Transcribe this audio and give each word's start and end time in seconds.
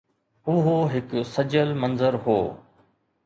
اهو 0.53 0.75
هڪ 0.93 1.09
سجيل 1.33 1.69
منظر 1.83 2.13
هو 2.25 2.39